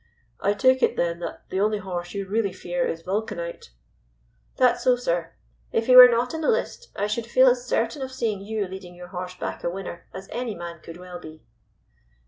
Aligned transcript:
"I 0.39 0.55
take 0.55 0.81
it, 0.81 0.97
then, 0.97 1.19
that 1.19 1.47
the 1.51 1.59
only 1.59 1.77
horse 1.77 2.15
you 2.15 2.27
really 2.27 2.51
fear 2.53 2.87
is 2.87 3.03
Vulcanite?" 3.03 3.69
"That's 4.57 4.83
so, 4.83 4.95
sir. 4.95 5.33
If 5.71 5.85
he 5.85 5.95
were 5.95 6.07
not 6.09 6.33
in 6.33 6.41
the 6.41 6.49
list, 6.49 6.89
I 6.95 7.05
should 7.05 7.27
feel 7.27 7.47
as 7.49 7.67
certain 7.67 8.01
of 8.01 8.11
seeing 8.11 8.41
you 8.41 8.67
leading 8.67 8.95
your 8.95 9.09
horse 9.09 9.35
back 9.37 9.63
a 9.63 9.69
winner 9.69 10.07
as 10.11 10.27
any 10.31 10.55
man 10.55 10.79
could 10.81 10.97
well 10.97 11.19
be." 11.19 11.43